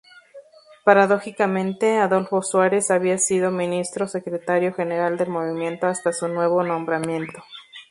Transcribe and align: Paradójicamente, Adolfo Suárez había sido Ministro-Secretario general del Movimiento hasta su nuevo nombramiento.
Paradójicamente, 0.83 1.99
Adolfo 1.99 2.41
Suárez 2.41 2.89
había 2.89 3.19
sido 3.19 3.51
Ministro-Secretario 3.51 4.73
general 4.73 5.15
del 5.19 5.29
Movimiento 5.29 5.85
hasta 5.85 6.11
su 6.11 6.27
nuevo 6.27 6.63
nombramiento. 6.63 7.43